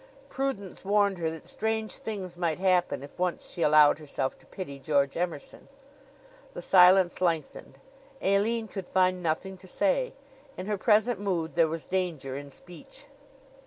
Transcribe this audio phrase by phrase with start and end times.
[0.29, 4.79] Prudence warned her that strange things might happen if once she allowed herself to pity
[4.79, 5.67] George Emerson.
[6.55, 7.77] The silence lengthened.
[8.19, 10.13] Aline could find nothing to say.
[10.57, 13.05] In her present mood there was danger in speech.